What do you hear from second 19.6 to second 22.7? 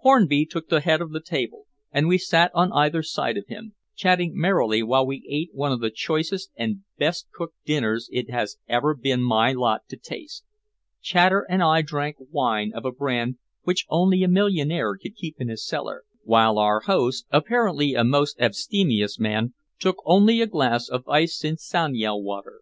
took only a glass of iced Cinciano water.